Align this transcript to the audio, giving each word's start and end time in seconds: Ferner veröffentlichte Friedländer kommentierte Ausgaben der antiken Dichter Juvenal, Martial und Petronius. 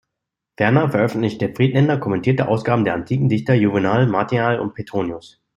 Ferner 0.57 0.89
veröffentlichte 0.89 1.53
Friedländer 1.53 1.99
kommentierte 1.99 2.47
Ausgaben 2.47 2.85
der 2.85 2.95
antiken 2.95 3.29
Dichter 3.29 3.53
Juvenal, 3.53 4.07
Martial 4.07 4.59
und 4.59 4.73
Petronius. 4.73 5.39